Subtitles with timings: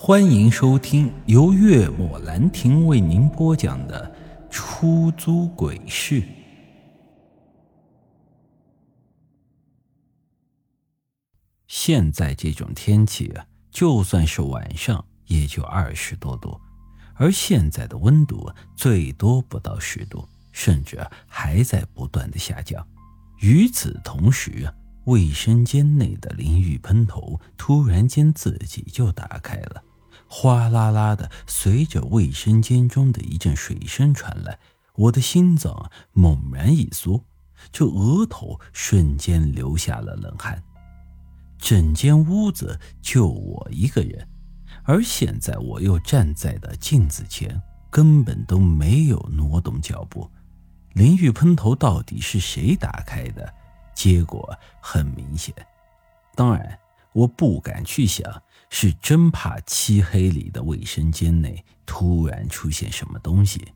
[0.00, 4.08] 欢迎收听由月末兰亭为您播讲的
[4.48, 6.22] 《出租鬼市》。
[11.66, 16.60] 现在这种天气啊，就算是晚上也就二十多度，
[17.14, 22.86] 而现在的温度最多不到十度，甚至还在不断的下降。
[23.40, 24.72] 与此同时啊，
[25.06, 29.82] 卫生间内的淋浴喷头突然间自己就打开了。
[30.28, 34.58] 哗啦啦的，随着卫生间中的一阵水声传来，
[34.94, 37.24] 我的心脏猛然一缩，
[37.72, 40.62] 这额头瞬间流下了冷汗。
[41.58, 44.28] 整间屋子就我一个人，
[44.84, 50.30] 而现在我又站在了镜子前，根本都没有挪动脚步。
[50.92, 53.52] 淋浴喷头到底是谁打开的？
[53.94, 55.52] 结果很明显，
[56.36, 56.78] 当然
[57.12, 58.30] 我不敢去想。
[58.70, 63.72] 是真怕漆黑里的卫生间内突然出现什么东西。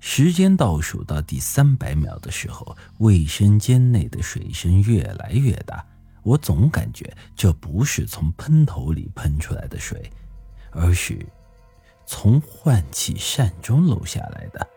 [0.00, 5.84] 时间倒数到第三百秒的时候，卫生间内的水声越来越大。
[6.24, 10.10] 我总感觉这不是从喷头里喷出来的水，
[10.70, 11.24] 而是
[12.06, 14.68] 从换气扇中漏下来的。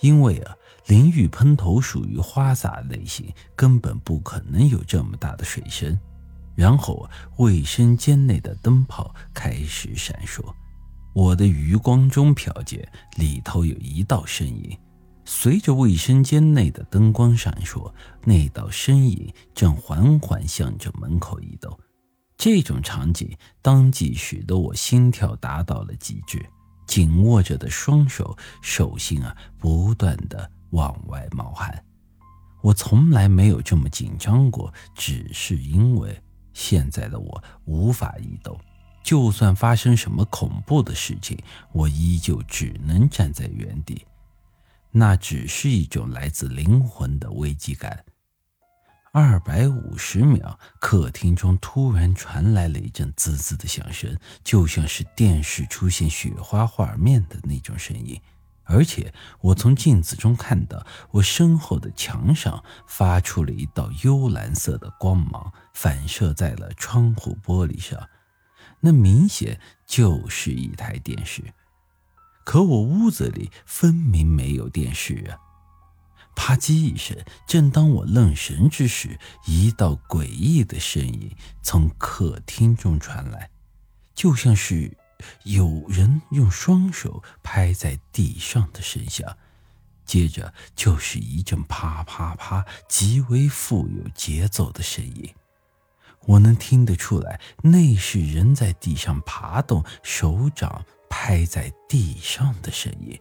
[0.00, 0.56] 因为啊，
[0.86, 5.98] 淋浴喷头属于花洒类型，根本不可能有这么大的水声。
[6.54, 10.40] 然后，卫生间内的灯泡开始闪烁，
[11.12, 14.78] 我的余光中瞟见里头有一道身影。
[15.24, 17.92] 随着卫生间内的灯光闪烁，
[18.24, 21.76] 那道身影正缓缓向着门口移动。
[22.36, 26.44] 这种场景当即使得我心跳达到了极致，
[26.86, 31.84] 紧握着的双手手心啊不断的往外冒汗。
[32.62, 36.20] 我从来没有这么紧张过，只是因为。
[36.54, 38.58] 现在的我无法移动，
[39.02, 41.38] 就算发生什么恐怖的事情，
[41.72, 44.06] 我依旧只能站在原地。
[44.90, 48.04] 那只是一种来自灵魂的危机感。
[49.12, 58.20] 二百五十秒，客厅中突然传来了一阵滋滋的响声，就像是电视出现雪花画面的那种声音。
[58.64, 68.08] 而且我从镜子中看到，我身后的墙上发出了一道幽蓝色的光芒，反射在了窗户玻璃上。
[68.80, 71.42] 那明显就是一台电视，
[72.44, 75.38] 可我屋子里分明没有电视啊！
[76.34, 81.30] 啪叽一声，正当我愣神之时，一道诡异的声音
[81.62, 83.50] 从客厅中传来，
[84.14, 84.96] 就像是……
[85.44, 89.36] 有人用双手拍在地上的声响，
[90.04, 95.34] 接着就是一阵啪啪啪，极为富有节奏的声音。
[96.26, 103.20] 我能听得出来，那是人在地上爬动，手掌拍在地上的声音，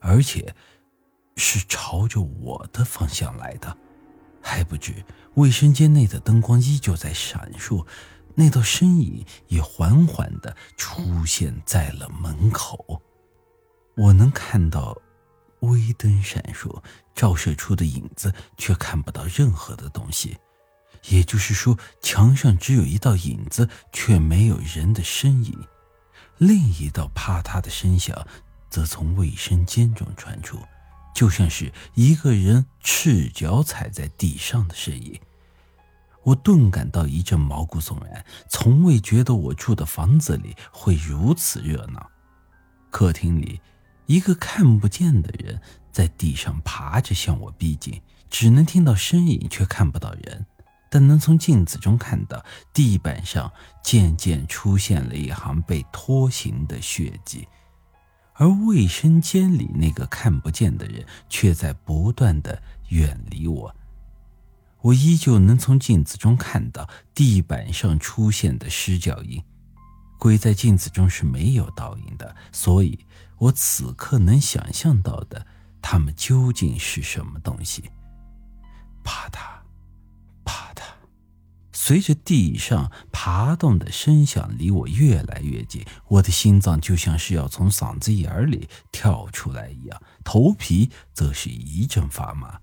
[0.00, 0.54] 而且
[1.36, 3.76] 是朝着我的方向来的。
[4.42, 5.04] 还不止
[5.34, 7.84] 卫生间内的灯光依旧在闪烁。
[8.38, 13.02] 那道身影也缓缓地出现在了门口，
[13.96, 14.96] 我能看到
[15.60, 16.82] 微灯闪烁，
[17.14, 20.36] 照射出的影子，却看不到任何的东西。
[21.08, 25.66] 也就是说，墙上只有一道影子，却没有人的身影。
[26.36, 28.26] 另一道啪嗒的声响
[28.68, 30.58] 则从卫生间中传出，
[31.14, 35.18] 就像是一个人赤脚踩在地上的声音。
[36.26, 42.04] 我顿感到一阵毛骨悚然，从未觉得我住的房子里会如此热闹。
[42.90, 43.60] 客厅里，
[44.06, 45.60] 一个看不见的人
[45.92, 50.44] 在地上爬着向我逼近，只能听到身影，却看不到人，
[50.90, 57.46] 但能从镜子中看到地板上渐渐出现了一行被拖行的血迹，
[58.34, 63.72] 而卫生间里那个看不见的人却在不断的远离我。
[64.86, 69.42] 我依旧能从镜子中看到地板上出现的尸脚印，
[70.16, 72.96] 鬼在镜子中是没有倒影的，所以
[73.38, 75.44] 我此刻能想象到的，
[75.82, 77.90] 他们究竟是什么东西？
[79.02, 79.38] 啪嗒，
[80.44, 80.82] 啪嗒，
[81.72, 92.60] 随着地上爬动的声响离我越来越近，我的心脏就像是要从嗓子眼里跳出来一样，头皮则是一阵发麻。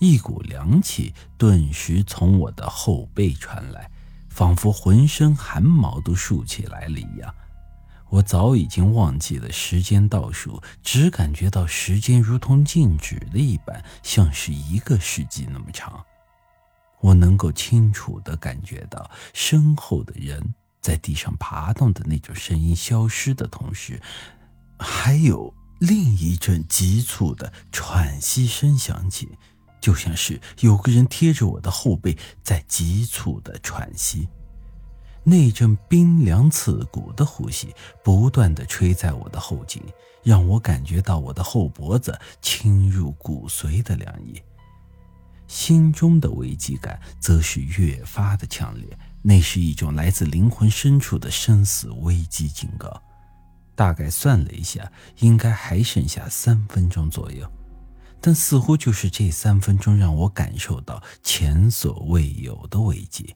[0.00, 3.90] 一股凉气顿时从我的后背传来，
[4.30, 7.32] 仿佛浑身汗毛都竖起来了一样。
[8.08, 16.04] 我早已经忘记了时间倒数，只感觉到时间如同静止了一般，像是一个世纪那么长。
[17.00, 24.00] 我能够清楚地感觉到身后的人在地上爬动的那种声音消失的同时，
[24.78, 29.28] 还有另一阵急促的喘息声响起，
[29.80, 34.28] 就像是有个人贴着我的后背在急促的喘息。
[35.22, 39.82] 那阵冰凉刺骨的呼吸不断的吹在我的后颈，
[40.22, 44.40] 让我感觉到我的后脖子侵入骨髓的凉意。
[45.46, 48.98] 心中的危机感则是越发的强烈。
[49.22, 53.02] 那是一种来自灵魂深处的生死危机警告。
[53.74, 57.46] 大概算了一下，应该还剩下三分钟左右，
[58.20, 63.34] 但似乎就是这三分钟让我感受到前所未有的危机。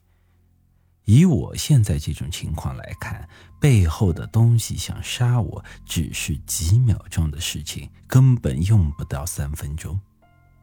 [1.06, 3.28] 以我现在这种情况来看，
[3.60, 10.00] 背后的东西想杀我，只是几秒钟的事情，根本用不到三分钟。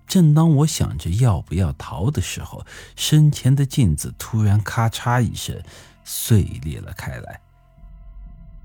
[0.07, 2.65] 正当我想着要不要逃的时候，
[2.95, 5.61] 身前的镜子突然咔嚓一声
[6.03, 7.39] 碎裂了开来。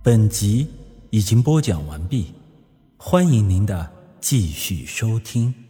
[0.02, 0.68] 本集
[1.10, 2.32] 已经播讲完毕，
[2.96, 5.65] 欢迎您的继续收听。